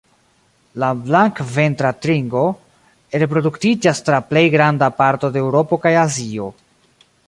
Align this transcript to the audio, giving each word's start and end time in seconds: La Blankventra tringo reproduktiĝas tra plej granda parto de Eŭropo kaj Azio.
La 0.83 0.87
Blankventra 1.01 1.91
tringo 2.07 2.41
reproduktiĝas 3.25 4.03
tra 4.09 4.23
plej 4.31 4.45
granda 4.57 4.93
parto 5.05 5.35
de 5.37 5.45
Eŭropo 5.47 5.83
kaj 5.87 5.97
Azio. 6.11 6.53